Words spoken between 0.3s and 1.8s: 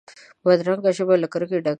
بدرنګه ژبه له کرکې ډکه وي